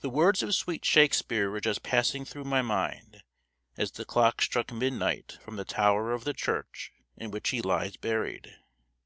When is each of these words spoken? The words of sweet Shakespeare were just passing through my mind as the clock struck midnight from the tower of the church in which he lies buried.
The 0.00 0.08
words 0.08 0.42
of 0.42 0.54
sweet 0.54 0.82
Shakespeare 0.82 1.50
were 1.50 1.60
just 1.60 1.82
passing 1.82 2.24
through 2.24 2.44
my 2.44 2.62
mind 2.62 3.22
as 3.76 3.90
the 3.90 4.06
clock 4.06 4.40
struck 4.40 4.72
midnight 4.72 5.36
from 5.42 5.56
the 5.56 5.64
tower 5.66 6.14
of 6.14 6.24
the 6.24 6.32
church 6.32 6.90
in 7.18 7.30
which 7.30 7.50
he 7.50 7.60
lies 7.60 7.98
buried. 7.98 8.56